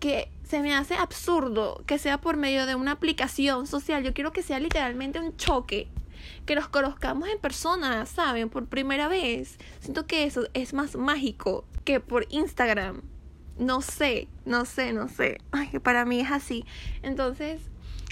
que 0.00 0.30
se 0.44 0.60
me 0.60 0.74
hace 0.74 0.94
absurdo 0.94 1.82
que 1.86 1.98
sea 1.98 2.20
por 2.20 2.36
medio 2.36 2.66
de 2.66 2.74
una 2.74 2.92
aplicación 2.92 3.66
social. 3.66 4.04
Yo 4.04 4.14
quiero 4.14 4.32
que 4.32 4.42
sea 4.42 4.58
literalmente 4.58 5.18
un 5.18 5.36
choque. 5.36 5.88
Que 6.44 6.54
nos 6.54 6.68
conozcamos 6.68 7.28
en 7.28 7.38
persona, 7.38 8.06
¿saben? 8.06 8.48
Por 8.48 8.66
primera 8.66 9.08
vez. 9.08 9.58
Siento 9.80 10.06
que 10.06 10.24
eso 10.24 10.48
es 10.54 10.74
más 10.74 10.96
mágico 10.96 11.64
que 11.84 12.00
por 12.00 12.26
Instagram. 12.30 13.02
No 13.58 13.80
sé, 13.80 14.28
no 14.44 14.64
sé, 14.64 14.92
no 14.92 15.08
sé. 15.08 15.38
Ay, 15.52 15.78
para 15.78 16.04
mí 16.04 16.20
es 16.20 16.30
así. 16.30 16.64
Entonces, 17.02 17.62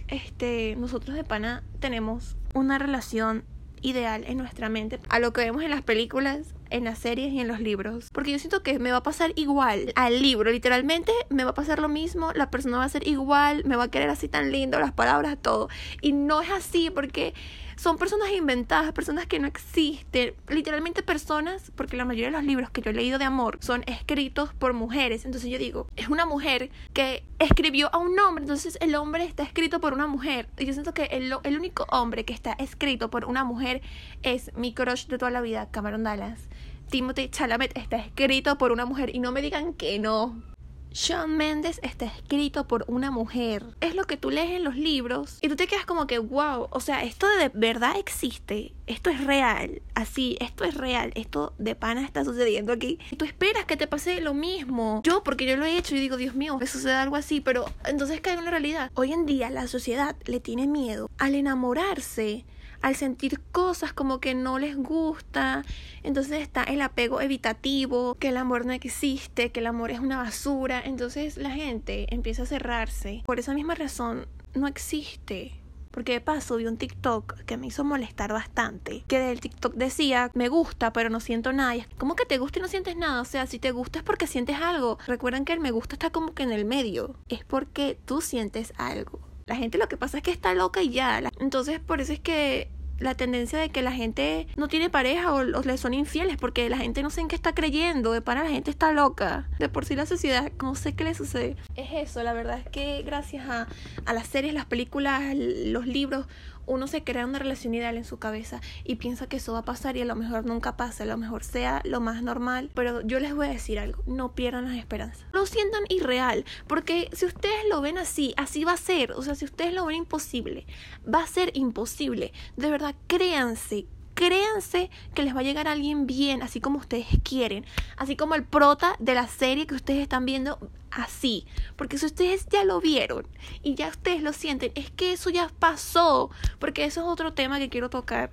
este, 0.08 0.76
nosotros 0.76 1.16
de 1.16 1.24
pana 1.24 1.62
tenemos 1.80 2.36
una 2.54 2.78
relación 2.78 3.44
ideal 3.84 4.24
en 4.26 4.38
nuestra 4.38 4.68
mente 4.68 4.98
a 5.10 5.18
lo 5.18 5.32
que 5.32 5.42
vemos 5.42 5.62
en 5.62 5.70
las 5.70 5.82
películas, 5.82 6.54
en 6.70 6.84
las 6.84 6.98
series 6.98 7.32
y 7.32 7.40
en 7.40 7.48
los 7.48 7.60
libros. 7.60 8.08
Porque 8.12 8.32
yo 8.32 8.38
siento 8.38 8.62
que 8.62 8.78
me 8.78 8.90
va 8.90 8.98
a 8.98 9.02
pasar 9.02 9.32
igual 9.36 9.92
al 9.94 10.22
libro, 10.22 10.50
literalmente 10.50 11.12
me 11.28 11.44
va 11.44 11.50
a 11.50 11.54
pasar 11.54 11.78
lo 11.78 11.88
mismo, 11.88 12.32
la 12.32 12.50
persona 12.50 12.78
va 12.78 12.84
a 12.84 12.88
ser 12.88 13.06
igual, 13.06 13.64
me 13.64 13.76
va 13.76 13.84
a 13.84 13.90
querer 13.90 14.08
así 14.08 14.28
tan 14.28 14.50
lindo, 14.50 14.80
las 14.80 14.92
palabras, 14.92 15.36
todo. 15.40 15.68
Y 16.00 16.12
no 16.12 16.40
es 16.40 16.50
así 16.50 16.90
porque 16.90 17.34
son 17.76 17.98
personas 17.98 18.30
inventadas, 18.30 18.92
personas 18.92 19.26
que 19.26 19.38
no 19.38 19.46
existen, 19.46 20.34
literalmente 20.48 21.02
personas, 21.02 21.72
porque 21.74 21.96
la 21.96 22.04
mayoría 22.04 22.26
de 22.26 22.32
los 22.32 22.44
libros 22.44 22.70
que 22.70 22.82
yo 22.82 22.90
he 22.90 22.94
leído 22.94 23.18
de 23.18 23.24
amor 23.24 23.58
son 23.60 23.84
escritos 23.86 24.52
por 24.54 24.72
mujeres, 24.72 25.24
entonces 25.24 25.50
yo 25.50 25.58
digo, 25.58 25.86
es 25.96 26.08
una 26.08 26.26
mujer 26.26 26.70
que 26.92 27.24
escribió 27.38 27.94
a 27.94 27.98
un 27.98 28.18
hombre, 28.18 28.44
entonces 28.44 28.78
el 28.80 28.94
hombre 28.94 29.24
está 29.24 29.42
escrito 29.42 29.80
por 29.80 29.92
una 29.92 30.06
mujer, 30.06 30.48
y 30.58 30.66
yo 30.66 30.72
siento 30.72 30.94
que 30.94 31.04
el, 31.04 31.34
el 31.42 31.56
único 31.56 31.86
hombre 31.90 32.24
que 32.24 32.32
está 32.32 32.52
escrito 32.52 33.10
por 33.10 33.24
una 33.24 33.44
mujer 33.44 33.82
es 34.22 34.54
mi 34.56 34.72
crush 34.72 35.06
de 35.06 35.18
toda 35.18 35.30
la 35.30 35.40
vida, 35.40 35.70
Cameron 35.70 36.04
Dallas. 36.04 36.48
Timothy 36.90 37.28
Chalamet 37.28 37.76
está 37.76 37.96
escrito 37.96 38.58
por 38.58 38.70
una 38.70 38.84
mujer 38.84 39.14
y 39.14 39.18
no 39.18 39.32
me 39.32 39.42
digan 39.42 39.74
que 39.74 39.98
no. 39.98 40.53
Sean 40.94 41.36
Mendes 41.36 41.80
está 41.82 42.04
escrito 42.04 42.68
por 42.68 42.84
una 42.86 43.10
mujer. 43.10 43.64
Es 43.80 43.96
lo 43.96 44.04
que 44.04 44.16
tú 44.16 44.30
lees 44.30 44.52
en 44.52 44.62
los 44.62 44.76
libros 44.76 45.38
y 45.42 45.48
tú 45.48 45.56
te 45.56 45.66
quedas 45.66 45.86
como 45.86 46.06
que, 46.06 46.20
wow, 46.20 46.68
o 46.70 46.78
sea, 46.78 47.02
esto 47.02 47.26
de 47.26 47.50
verdad 47.52 47.96
existe, 47.98 48.72
esto 48.86 49.10
es 49.10 49.24
real, 49.24 49.82
así, 49.96 50.36
esto 50.38 50.62
es 50.62 50.74
real, 50.74 51.10
esto 51.16 51.52
de 51.58 51.74
pana 51.74 52.04
está 52.04 52.24
sucediendo 52.24 52.72
aquí. 52.72 53.00
Y 53.10 53.16
tú 53.16 53.24
esperas 53.24 53.64
que 53.64 53.76
te 53.76 53.88
pase 53.88 54.20
lo 54.20 54.34
mismo. 54.34 55.02
Yo, 55.02 55.24
porque 55.24 55.46
yo 55.46 55.56
lo 55.56 55.64
he 55.64 55.76
hecho 55.76 55.96
y 55.96 55.98
digo, 55.98 56.16
Dios 56.16 56.36
mío, 56.36 56.56
me 56.58 56.68
sucede 56.68 56.92
algo 56.94 57.16
así, 57.16 57.40
pero 57.40 57.64
entonces 57.84 58.20
cae 58.20 58.34
en 58.34 58.44
la 58.44 58.52
realidad. 58.52 58.92
Hoy 58.94 59.12
en 59.12 59.26
día 59.26 59.50
la 59.50 59.66
sociedad 59.66 60.14
le 60.26 60.38
tiene 60.38 60.68
miedo 60.68 61.10
al 61.18 61.34
enamorarse 61.34 62.44
al 62.84 62.96
sentir 62.96 63.40
cosas 63.50 63.94
como 63.94 64.20
que 64.20 64.34
no 64.34 64.58
les 64.58 64.76
gusta, 64.76 65.64
entonces 66.02 66.42
está 66.42 66.62
el 66.64 66.82
apego 66.82 67.22
evitativo, 67.22 68.16
que 68.16 68.28
el 68.28 68.36
amor 68.36 68.66
no 68.66 68.74
existe, 68.74 69.50
que 69.52 69.60
el 69.60 69.68
amor 69.68 69.90
es 69.90 70.00
una 70.00 70.18
basura, 70.18 70.82
entonces 70.84 71.38
la 71.38 71.48
gente 71.48 72.12
empieza 72.14 72.42
a 72.42 72.46
cerrarse. 72.46 73.22
Por 73.24 73.38
esa 73.38 73.54
misma 73.54 73.74
razón, 73.74 74.26
no 74.52 74.66
existe. 74.66 75.52
Porque 75.92 76.12
de 76.12 76.20
paso 76.20 76.56
vi 76.56 76.66
un 76.66 76.76
TikTok 76.76 77.44
que 77.44 77.56
me 77.56 77.68
hizo 77.68 77.84
molestar 77.84 78.34
bastante. 78.34 79.02
Que 79.08 79.18
del 79.18 79.40
TikTok 79.40 79.76
decía, 79.76 80.30
me 80.34 80.48
gusta, 80.48 80.92
pero 80.92 81.08
no 81.08 81.20
siento 81.20 81.54
nada. 81.54 81.86
¿Cómo 81.96 82.16
que 82.16 82.26
te 82.26 82.36
gusta 82.36 82.58
y 82.58 82.62
no 82.62 82.68
sientes 82.68 82.96
nada? 82.96 83.22
O 83.22 83.24
sea, 83.24 83.46
si 83.46 83.58
te 83.58 83.70
gusta 83.70 84.00
es 84.00 84.04
porque 84.04 84.26
sientes 84.26 84.60
algo. 84.60 84.98
Recuerden 85.06 85.46
que 85.46 85.54
el 85.54 85.60
me 85.60 85.70
gusta 85.70 85.94
está 85.94 86.10
como 86.10 86.34
que 86.34 86.42
en 86.42 86.52
el 86.52 86.66
medio. 86.66 87.14
Es 87.30 87.44
porque 87.44 87.96
tú 88.04 88.20
sientes 88.20 88.74
algo. 88.76 89.20
La 89.46 89.56
gente 89.56 89.78
lo 89.78 89.88
que 89.88 89.96
pasa 89.96 90.18
es 90.18 90.22
que 90.22 90.30
está 90.30 90.54
loca 90.54 90.82
y 90.82 90.90
ya. 90.90 91.22
Entonces, 91.38 91.80
por 91.80 92.00
eso 92.00 92.12
es 92.12 92.20
que 92.20 92.70
la 92.98 93.14
tendencia 93.14 93.58
de 93.58 93.70
que 93.70 93.82
la 93.82 93.92
gente 93.92 94.46
no 94.56 94.68
tiene 94.68 94.88
pareja 94.88 95.32
o, 95.32 95.42
le 95.42 95.76
son 95.78 95.94
infieles 95.94 96.36
porque 96.36 96.68
la 96.70 96.78
gente 96.78 97.02
no 97.02 97.10
sé 97.10 97.20
en 97.20 97.28
qué 97.28 97.34
está 97.34 97.54
creyendo, 97.54 98.12
de 98.12 98.20
para 98.20 98.44
la 98.44 98.50
gente 98.50 98.70
está 98.70 98.92
loca. 98.92 99.48
De 99.58 99.68
por 99.68 99.84
sí 99.84 99.96
la 99.96 100.06
sociedad, 100.06 100.50
no 100.62 100.74
sé 100.74 100.94
qué 100.94 101.04
le 101.04 101.14
sucede. 101.14 101.56
Es 101.76 101.90
eso, 101.92 102.22
la 102.22 102.32
verdad 102.32 102.58
es 102.58 102.68
que 102.68 103.02
gracias 103.02 103.48
a, 103.48 103.66
a 104.06 104.12
las 104.12 104.26
series, 104.28 104.54
las 104.54 104.66
películas, 104.66 105.22
los 105.36 105.86
libros, 105.86 106.26
uno 106.66 106.86
se 106.86 107.04
crea 107.04 107.26
una 107.26 107.38
relación 107.38 107.74
ideal 107.74 107.96
en 107.96 108.04
su 108.04 108.18
cabeza 108.18 108.60
y 108.84 108.96
piensa 108.96 109.28
que 109.28 109.36
eso 109.36 109.52
va 109.52 109.60
a 109.60 109.64
pasar 109.64 109.96
y 109.96 110.02
a 110.02 110.04
lo 110.04 110.16
mejor 110.16 110.46
nunca 110.46 110.76
pasa, 110.76 111.04
a 111.04 111.06
lo 111.06 111.16
mejor 111.16 111.44
sea 111.44 111.80
lo 111.84 112.00
más 112.00 112.22
normal, 112.22 112.70
pero 112.74 113.00
yo 113.02 113.20
les 113.20 113.34
voy 113.34 113.46
a 113.46 113.50
decir 113.50 113.78
algo, 113.78 114.02
no 114.06 114.34
pierdan 114.34 114.64
las 114.66 114.76
esperanzas. 114.76 115.26
Lo 115.32 115.46
sientan 115.46 115.84
irreal, 115.88 116.44
porque 116.66 117.08
si 117.12 117.26
ustedes 117.26 117.64
lo 117.68 117.80
ven 117.80 117.98
así, 117.98 118.34
así 118.36 118.64
va 118.64 118.72
a 118.72 118.76
ser, 118.76 119.12
o 119.12 119.22
sea, 119.22 119.34
si 119.34 119.44
ustedes 119.44 119.74
lo 119.74 119.86
ven 119.86 119.96
imposible, 119.96 120.66
va 121.12 121.22
a 121.22 121.26
ser 121.26 121.50
imposible. 121.54 122.32
De 122.56 122.70
verdad, 122.70 122.94
créanse, 123.06 123.86
créanse 124.14 124.90
que 125.14 125.22
les 125.22 125.34
va 125.34 125.40
a 125.40 125.44
llegar 125.44 125.68
alguien 125.68 126.06
bien, 126.06 126.42
así 126.42 126.60
como 126.60 126.78
ustedes 126.78 127.06
quieren, 127.22 127.64
así 127.96 128.16
como 128.16 128.34
el 128.34 128.44
prota 128.44 128.96
de 128.98 129.14
la 129.14 129.26
serie 129.26 129.66
que 129.66 129.74
ustedes 129.74 130.00
están 130.00 130.24
viendo, 130.24 130.58
así. 130.94 131.46
Porque 131.76 131.98
si 131.98 132.06
ustedes 132.06 132.46
ya 132.48 132.64
lo 132.64 132.80
vieron 132.80 133.26
y 133.62 133.74
ya 133.74 133.88
ustedes 133.88 134.22
lo 134.22 134.32
sienten, 134.32 134.72
es 134.74 134.90
que 134.90 135.12
eso 135.12 135.30
ya 135.30 135.50
pasó, 135.58 136.30
porque 136.58 136.84
eso 136.84 137.02
es 137.02 137.06
otro 137.06 137.34
tema 137.34 137.58
que 137.58 137.68
quiero 137.68 137.90
tocar, 137.90 138.30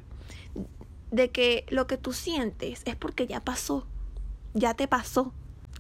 de 1.12 1.30
que 1.32 1.65
lo 1.70 1.88
que 1.88 1.98
tú 1.98 2.13
sientes 2.13 2.82
es 2.86 2.96
porque 2.96 3.27
ya 3.27 3.41
pasó, 3.41 3.86
ya 4.53 4.74
te 4.74 4.88
pasó. 4.88 5.34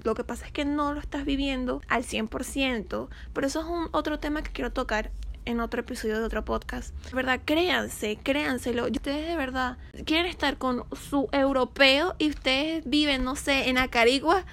Lo 0.03 0.15
que 0.15 0.23
pasa 0.23 0.47
es 0.47 0.51
que 0.51 0.65
no 0.65 0.93
lo 0.93 0.99
estás 0.99 1.25
viviendo 1.25 1.81
al 1.87 2.03
100%, 2.03 3.07
pero 3.33 3.47
eso 3.47 3.59
es 3.61 3.67
un 3.67 3.87
otro 3.91 4.19
tema 4.19 4.41
que 4.41 4.51
quiero 4.51 4.71
tocar 4.71 5.11
en 5.45 5.59
otro 5.59 5.81
episodio 5.81 6.19
de 6.19 6.25
otro 6.25 6.43
podcast. 6.43 6.93
De 7.05 7.15
verdad, 7.15 7.39
créanse, 7.45 8.17
créanselo. 8.21 8.85
Ustedes 8.85 9.27
de 9.27 9.35
verdad 9.35 9.77
quieren 10.05 10.25
estar 10.25 10.57
con 10.57 10.85
su 10.93 11.29
europeo 11.31 12.15
y 12.17 12.29
ustedes 12.29 12.83
viven, 12.85 13.23
no 13.23 13.35
sé, 13.35 13.69
en 13.69 13.77
Acarigua. 13.77 14.45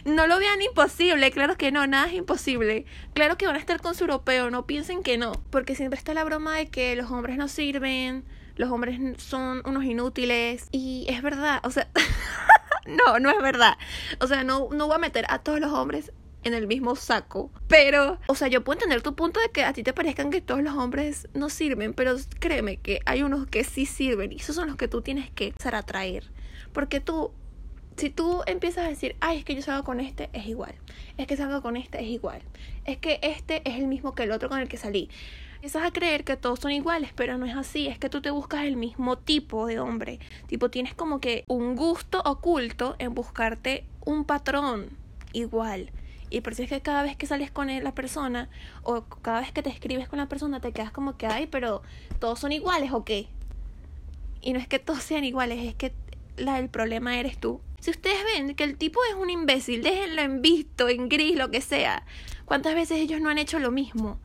no 0.06 0.28
lo 0.28 0.40
vean 0.40 0.62
imposible, 0.62 1.32
claro 1.32 1.58
que 1.58 1.72
no, 1.72 1.86
nada 1.88 2.08
es 2.08 2.14
imposible. 2.14 2.86
Claro 3.14 3.38
que 3.38 3.46
van 3.46 3.56
a 3.56 3.60
estar 3.60 3.82
con 3.82 3.96
su 3.96 4.04
europeo, 4.04 4.50
no 4.50 4.66
piensen 4.66 5.04
que 5.04 5.18
no, 5.18 5.34
porque 5.50 5.76
siempre 5.76 5.98
está 5.98 6.14
la 6.14 6.24
broma 6.24 6.56
de 6.56 6.68
que 6.68 6.96
los 6.96 7.12
hombres 7.12 7.38
no 7.38 7.48
sirven, 7.48 8.24
los 8.56 8.72
hombres 8.72 9.00
son 9.18 9.62
unos 9.66 9.84
inútiles 9.84 10.68
y 10.72 11.06
es 11.10 11.22
verdad, 11.22 11.60
o 11.64 11.72
sea, 11.72 11.88
no, 12.86 13.20
no 13.20 13.30
es 13.30 13.42
verdad. 13.42 13.78
O 14.20 14.28
sea, 14.28 14.44
no, 14.44 14.70
no 14.72 14.88
voy 14.88 14.96
a 14.96 15.00
meter 15.00 15.26
a 15.30 15.40
todos 15.40 15.60
los 15.60 15.72
hombres 15.72 16.12
en 16.44 16.54
el 16.54 16.68
mismo 16.68 16.96
saco. 16.96 17.52
Pero, 17.68 18.20
o 18.28 18.36
sea, 18.36 18.48
yo 18.48 18.64
puedo 18.64 18.78
entender 18.78 19.02
tu 19.02 19.16
punto 19.16 19.40
de 19.40 19.50
que 19.50 19.64
a 19.64 19.74
ti 19.74 19.84
te 19.84 19.94
parezcan 19.94 20.32
que 20.32 20.42
todos 20.42 20.62
los 20.62 20.76
hombres 20.76 21.28
no 21.34 21.50
sirven, 21.50 21.94
pero 21.94 22.16
créeme 22.40 22.78
que 22.78 23.00
hay 23.06 23.24
unos 23.24 23.48
que 23.48 23.64
sí 23.64 23.86
sirven 23.86 24.32
y 24.32 24.38
esos 24.38 24.56
son 24.56 24.68
los 24.68 24.78
que 24.78 24.88
tú 24.88 25.02
tienes 25.02 25.30
que 25.32 25.48
empezar 25.48 25.76
atraer. 25.76 26.32
Porque 26.74 27.00
tú, 27.00 27.32
si 27.98 28.10
tú 28.10 28.42
empiezas 28.46 28.86
a 28.86 28.90
decir, 28.90 29.16
ay, 29.20 29.40
es 29.40 29.46
que 29.46 29.56
yo 29.56 29.62
salgo 29.62 29.84
con 29.84 30.00
este, 30.00 30.30
es 30.34 30.48
igual. 30.48 30.74
Es 31.18 31.28
que 31.28 31.38
salgo 31.38 31.62
con 31.62 31.78
este, 31.78 32.02
es 32.02 32.08
igual. 32.08 32.42
Es 32.86 32.98
que 32.98 33.20
este 33.22 33.62
es 33.70 33.78
el 33.78 33.88
mismo 33.88 34.16
que 34.16 34.24
el 34.24 34.32
otro 34.32 34.50
con 34.50 34.60
el 34.60 34.68
que 34.68 34.78
salí. 34.78 35.10
Empiezas 35.56 35.84
a 35.84 35.92
creer 35.92 36.24
que 36.24 36.38
todos 36.38 36.60
son 36.60 36.72
iguales, 36.72 37.12
pero 37.16 37.38
no 37.38 37.46
es 37.46 37.56
así. 37.56 37.88
Es 37.88 38.00
que 38.00 38.10
tú 38.10 38.22
te 38.22 38.32
buscas 38.32 38.66
el 38.66 38.78
mismo 38.78 39.18
tipo 39.18 39.68
de 39.68 39.80
hombre. 39.80 40.20
Tipo, 40.48 40.72
tienes 40.72 40.96
como 40.96 41.20
que 41.20 41.44
un 41.48 41.76
gusto 41.76 42.22
oculto 42.26 42.96
en 42.98 43.14
buscarte 43.14 43.86
un 44.04 44.26
patrón 44.26 44.90
igual. 45.34 45.92
Y 46.32 46.42
por 46.42 46.54
eso 46.54 46.64
es 46.64 46.70
que 46.70 46.82
cada 46.82 47.04
vez 47.04 47.16
que 47.18 47.28
sales 47.28 47.52
con 47.52 47.68
la 47.68 47.94
persona 47.94 48.50
o 48.84 49.04
cada 49.04 49.42
vez 49.42 49.52
que 49.52 49.62
te 49.62 49.70
escribes 49.70 50.08
con 50.08 50.18
la 50.18 50.28
persona 50.28 50.62
te 50.62 50.72
quedas 50.72 50.92
como 50.92 51.18
que, 51.18 51.28
ay, 51.28 51.46
pero 51.46 51.84
todos 52.20 52.40
son 52.40 52.54
iguales 52.54 52.92
o 52.94 53.04
qué. 53.04 53.28
Y 54.42 54.54
no 54.54 54.60
es 54.60 54.68
que 54.68 54.80
todos 54.80 55.04
sean 55.04 55.26
iguales, 55.26 55.60
es 55.64 55.76
que 55.76 55.94
la, 56.38 56.58
el 56.58 56.70
problema 56.70 57.20
eres 57.20 57.38
tú. 57.38 57.62
Si 57.82 57.90
ustedes 57.90 58.24
ven 58.24 58.54
que 58.54 58.64
el 58.64 58.78
tipo 58.78 59.00
es 59.10 59.16
un 59.16 59.32
imbécil, 59.32 59.82
déjenlo 59.82 60.22
en 60.22 60.44
visto, 60.44 60.88
en 60.88 61.10
gris, 61.10 61.36
lo 61.36 61.50
que 61.50 61.62
sea. 61.62 62.06
¿Cuántas 62.46 62.76
veces 62.76 63.00
ellos 63.00 63.22
no 63.22 63.30
han 63.30 63.40
hecho 63.40 63.58
lo 63.58 63.72
mismo? 63.72 64.20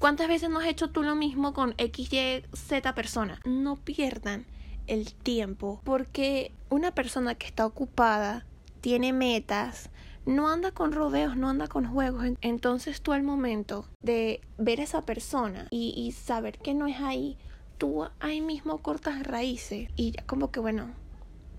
¿Cuántas 0.00 0.26
veces 0.26 0.50
no 0.50 0.58
has 0.58 0.66
hecho 0.66 0.90
tú 0.90 1.04
lo 1.04 1.14
mismo 1.14 1.54
con 1.54 1.74
X, 1.78 2.12
Y, 2.12 2.42
Z 2.52 2.94
persona? 2.96 3.40
No 3.44 3.76
pierdan 3.76 4.44
el 4.88 5.14
tiempo 5.14 5.80
porque 5.84 6.50
una 6.68 6.90
persona 6.90 7.36
que 7.36 7.46
está 7.46 7.64
ocupada 7.64 8.44
tiene 8.80 9.12
metas, 9.12 9.88
no 10.24 10.48
anda 10.48 10.72
con 10.72 10.90
rodeos, 10.90 11.36
no 11.36 11.48
anda 11.48 11.68
con 11.68 11.86
juegos. 11.86 12.24
Entonces 12.40 13.00
tú 13.00 13.12
al 13.12 13.22
momento 13.22 13.86
de 14.02 14.40
ver 14.58 14.80
a 14.80 14.84
esa 14.84 15.02
persona 15.02 15.68
y, 15.70 16.10
saber 16.10 16.58
que 16.58 16.74
no 16.74 16.88
es 16.88 17.00
ahí, 17.00 17.38
tú 17.78 18.04
ahí 18.18 18.40
mismo 18.40 18.78
cortas 18.78 19.22
raíces 19.22 19.90
y 19.94 20.10
ya 20.10 20.26
como 20.26 20.50
que 20.50 20.58
bueno, 20.58 20.90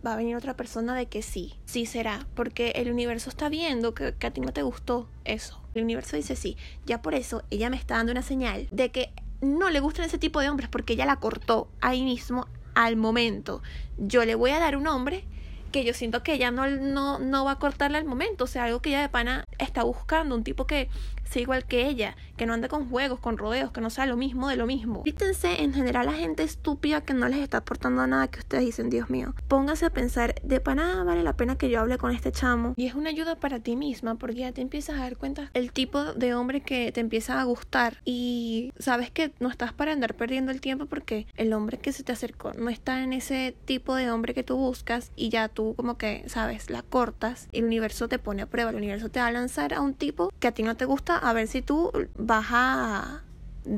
va 0.06 0.14
a 0.14 0.18
venir 0.18 0.36
otra 0.36 0.56
persona 0.56 0.96
de 0.96 1.08
que 1.08 1.22
sí, 1.22 1.56
sí 1.66 1.86
será, 1.86 2.28
porque 2.36 2.72
el 2.76 2.92
universo 2.92 3.30
está 3.30 3.50
viendo 3.50 3.94
que, 3.94 4.16
a 4.20 4.32
ti 4.32 4.42
no 4.42 4.54
te 4.54 4.62
gustó 4.62 5.10
eso. 5.26 5.62
El 5.74 5.84
universo 5.84 6.16
dice 6.16 6.36
sí, 6.36 6.58
ya 6.86 7.02
por 7.02 7.14
eso 7.14 7.44
ella 7.50 7.70
me 7.70 7.78
está 7.78 7.96
dando 7.96 8.12
una 8.12 8.22
señal 8.22 8.68
de 8.72 8.90
que 8.90 9.12
no 9.42 9.70
le 9.70 9.80
gustan 9.80 10.06
ese 10.06 10.18
tipo 10.18 10.40
de 10.40 10.50
hombres 10.50 10.70
porque 10.70 10.94
ella 10.94 11.06
la 11.06 11.18
cortó 11.18 11.70
ahí 11.82 12.04
mismo 12.04 12.48
al 12.74 12.96
momento. 12.96 13.62
Yo 13.98 14.26
le 14.26 14.36
voy 14.36 14.52
a 14.52 14.60
dar 14.60 14.76
un 14.78 14.88
hombre 14.88 15.26
que 15.72 15.84
yo 15.84 15.94
siento 15.94 16.24
que 16.24 16.34
ella 16.34 16.52
no, 16.52 16.68
no, 16.68 17.20
no 17.20 17.46
va 17.46 17.52
a 17.52 17.60
cortarle 17.60 17.98
al 17.98 18.06
momento, 18.06 18.46
o 18.46 18.48
sea, 18.48 18.64
algo 18.64 18.82
que 18.82 18.90
ella 18.90 19.02
de 19.02 19.10
pana 19.10 19.44
está 19.60 19.84
buscando, 19.84 20.36
un 20.36 20.44
tipo 20.44 20.66
que 20.66 20.90
sea 21.28 21.42
igual 21.42 21.66
que 21.66 21.88
ella, 21.88 22.16
que 22.36 22.46
no 22.46 22.54
ande 22.54 22.68
con 22.68 22.90
juegos, 22.90 23.20
con 23.20 23.38
rodeos, 23.38 23.72
que 23.72 23.82
no 23.82 23.90
sea 23.90 24.06
lo 24.06 24.18
mismo 24.18 24.48
de 24.48 24.56
lo 24.56 24.66
mismo. 24.66 25.04
Fíjense 25.04 25.62
en 25.62 25.74
general 25.74 26.08
a 26.10 26.14
gente 26.14 26.44
estúpida 26.44 27.02
que 27.02 27.14
no 27.14 27.28
les 27.28 27.40
está 27.40 27.58
aportando 27.58 28.06
nada 28.08 28.28
que 28.28 28.40
ustedes 28.40 28.66
dicen, 28.66 28.90
Dios 28.90 29.10
mío. 29.10 29.34
Póngase 29.48 29.86
a 29.86 29.90
pensar, 29.90 30.36
de 30.44 30.60
pana 30.60 31.04
vale 31.04 31.24
la 31.24 31.34
pena 31.34 31.58
que 31.58 31.70
yo 31.70 31.80
hable 31.80 31.98
con 31.98 32.12
este 32.12 32.32
chamo. 32.32 32.74
Y 32.76 32.86
es 32.86 32.96
una 32.96 33.10
ayuda 33.10 33.36
para 33.36 33.60
ti 33.60 33.76
misma, 33.76 34.16
porque 34.16 34.42
ya 34.42 34.52
te 34.52 34.62
empiezas 34.62 34.98
a 34.98 35.02
dar 35.02 35.18
cuenta 35.18 35.50
el 35.54 35.72
tipo 35.72 36.14
de 36.14 36.34
hombre 36.34 36.62
que 36.62 36.92
te 36.92 37.02
empieza 37.02 37.40
a 37.40 37.44
gustar. 37.44 38.02
Y 38.06 38.72
sabes 38.80 39.12
que 39.12 39.32
no 39.40 39.50
estás 39.50 39.74
para 39.74 39.94
andar 39.94 40.16
perdiendo 40.16 40.52
el 40.52 40.62
tiempo 40.62 40.86
porque 40.86 41.28
el 41.36 41.54
hombre 41.54 41.78
que 41.78 41.92
se 41.92 42.04
te 42.04 42.12
acercó 42.12 42.54
no 42.54 42.70
está 42.70 43.04
en 43.04 43.14
ese 43.14 43.56
tipo 43.66 43.96
de 43.96 44.12
hombre 44.12 44.34
que 44.34 44.44
tú 44.44 44.58
buscas 44.58 45.12
y 45.16 45.30
ya 45.30 45.50
tú 45.50 45.74
como 45.76 45.98
que, 45.98 46.24
sabes, 46.28 46.70
la 46.70 46.82
cortas 46.82 47.48
el 47.52 47.66
universo 47.66 48.08
te 48.08 48.20
pone 48.20 48.42
a 48.42 48.46
prueba, 48.46 48.70
el 48.70 48.76
universo 48.76 49.10
te 49.10 49.20
va 49.20 49.28
a 49.28 49.32
lanzar 49.32 49.74
a 49.74 49.82
un 49.82 49.94
tipo 49.94 50.32
que 50.40 50.48
a 50.48 50.52
ti 50.52 50.64
no 50.64 50.76
te 50.76 50.86
gusta 50.86 51.17
a 51.18 51.34
ver 51.34 51.48
si 51.48 51.62
tú 51.62 51.92
vas 52.18 52.48
a 52.50 53.24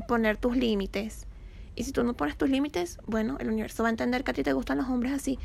poner 0.07 0.37
tus 0.37 0.55
límites. 0.55 1.25
Y 1.75 1.83
si 1.83 1.91
tú 1.91 2.03
no 2.03 2.13
pones 2.13 2.37
tus 2.37 2.49
límites, 2.49 2.99
bueno, 3.05 3.37
el 3.39 3.49
universo 3.49 3.83
va 3.83 3.89
a 3.89 3.91
entender 3.91 4.23
que 4.23 4.31
a 4.31 4.33
ti 4.33 4.43
te 4.43 4.53
gustan 4.53 4.77
los 4.77 4.87
hombres 4.87 5.13
así, 5.13 5.39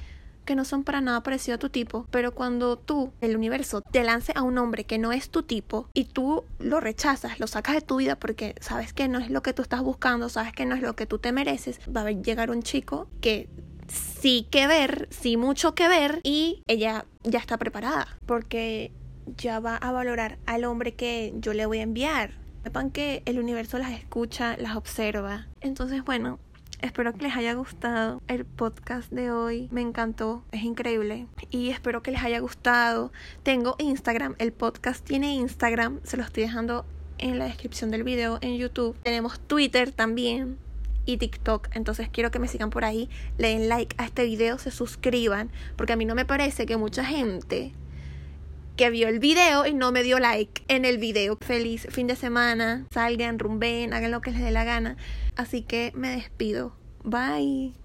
que 0.45 0.55
no 0.55 0.65
son 0.65 0.85
para 0.85 1.01
nada 1.01 1.23
parecidos 1.23 1.57
a 1.57 1.61
tu 1.61 1.71
tipo. 1.71 2.07
Pero 2.11 2.35
cuando 2.35 2.77
tú, 2.77 3.13
el 3.21 3.37
universo, 3.37 3.81
te 3.81 4.03
lance 4.05 4.33
a 4.35 4.43
un 4.43 4.59
hombre 4.59 4.85
que 4.85 4.99
no 4.99 5.13
es 5.13 5.31
tu 5.31 5.43
tipo 5.43 5.89
y 5.95 6.05
tú 6.05 6.45
lo 6.59 6.81
rechazas, 6.81 7.39
lo 7.41 7.47
sacas 7.47 7.77
de 7.77 7.81
tu 7.83 7.97
vida 7.97 8.17
porque 8.17 8.55
sabes 8.61 8.93
que 8.93 9.09
no 9.09 9.19
es 9.19 9.31
lo 9.31 9.43
que 9.43 9.53
tú 9.53 9.63
estás 9.63 9.83
buscando, 9.83 10.29
sabes 10.29 10.53
que 10.53 10.67
no 10.67 10.75
es 10.75 10.83
lo 10.83 10.97
que 10.97 11.07
tú 11.07 11.19
te 11.19 11.33
mereces, 11.33 11.79
va 11.95 12.03
a 12.03 12.11
llegar 12.11 12.51
un 12.51 12.63
chico 12.63 13.09
que 13.21 13.49
sí 13.89 14.47
que 14.51 14.67
ver, 14.67 15.09
sí 15.11 15.37
mucho 15.37 15.75
que 15.75 15.89
ver 15.89 16.21
y 16.23 16.63
ella 16.67 17.05
ya 17.23 17.39
está 17.39 17.59
preparada 17.59 18.09
porque 18.27 18.93
ya 19.37 19.61
va 19.61 19.76
a 19.76 19.93
valorar 19.93 20.38
al 20.47 20.64
hombre 20.64 20.95
que 20.95 21.33
yo 21.37 21.54
le 21.54 21.66
voy 21.66 21.78
a 21.78 21.83
enviar. 21.83 22.33
Sepan 22.62 22.90
que 22.90 23.23
el 23.26 23.38
universo 23.38 23.78
las 23.78 23.93
escucha, 23.93 24.57
las 24.57 24.76
observa. 24.76 25.47
Entonces, 25.61 26.04
bueno, 26.04 26.38
espero 26.81 27.12
que 27.12 27.23
les 27.23 27.37
haya 27.37 27.54
gustado 27.54 28.23
el 28.28 28.45
podcast 28.45 29.11
de 29.11 29.31
hoy. 29.31 29.69
Me 29.71 29.81
encantó, 29.81 30.45
es 30.52 30.62
increíble. 30.62 31.26
Y 31.50 31.71
espero 31.71 32.02
que 32.02 32.11
les 32.11 32.23
haya 32.23 32.38
gustado. 32.40 33.12
Tengo 33.43 33.76
Instagram, 33.78 34.35
el 34.38 34.52
podcast 34.52 35.04
tiene 35.04 35.35
Instagram, 35.35 36.00
se 36.04 36.16
lo 36.16 36.23
estoy 36.23 36.45
dejando 36.45 36.87
en 37.19 37.38
la 37.38 37.45
descripción 37.45 37.90
del 37.90 38.04
video 38.04 38.38
en 38.40 38.57
YouTube. 38.57 38.97
Tenemos 39.02 39.40
Twitter 39.40 39.93
también 39.93 40.59
y 41.07 41.16
TikTok. 41.19 41.69
Entonces 41.75 42.09
quiero 42.11 42.31
que 42.31 42.38
me 42.38 42.49
sigan 42.49 42.71
por 42.71 42.85
ahí, 42.85 43.09
le 43.38 43.49
den 43.49 43.69
like 43.69 43.95
a 43.99 44.07
este 44.07 44.25
video, 44.25 44.59
se 44.59 44.71
suscriban, 44.71 45.50
porque 45.76 45.93
a 45.93 45.97
mí 45.97 46.04
no 46.04 46.14
me 46.14 46.25
parece 46.25 46.66
que 46.66 46.76
mucha 46.76 47.04
gente 47.04 47.73
que 48.76 48.90
vio 48.90 49.09
el 49.09 49.19
video 49.19 49.66
y 49.66 49.75
no 49.75 49.93
me 49.93 50.02
dio 50.02 50.19
like 50.19 50.62
en 50.69 50.85
el 50.85 50.99
video. 50.99 51.38
Feliz 51.40 51.87
fin 51.90 52.07
de 52.07 52.16
semana, 52.16 52.87
salgan, 52.93 53.38
rumben, 53.38 53.93
hagan 53.93 54.11
lo 54.11 54.21
que 54.21 54.33
les 54.33 54.40
dé 54.40 54.50
la 54.50 54.64
gana. 54.64 54.97
Así 55.37 55.62
que 55.62 55.93
me 55.95 56.11
despido. 56.11 56.76
Bye. 57.04 57.84